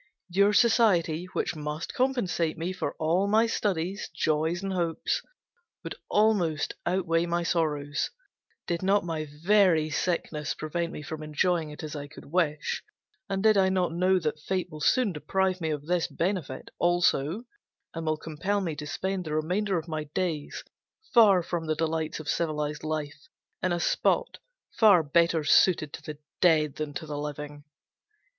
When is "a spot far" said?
23.71-25.03